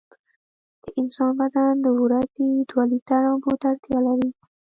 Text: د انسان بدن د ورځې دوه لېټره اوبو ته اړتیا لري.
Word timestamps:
د 0.83 0.85
انسان 0.99 1.31
بدن 1.39 1.73
د 1.85 1.87
ورځې 2.03 2.47
دوه 2.69 2.83
لېټره 2.91 3.27
اوبو 3.31 3.53
ته 3.61 3.65
اړتیا 3.71 3.99
لري. 4.07 4.29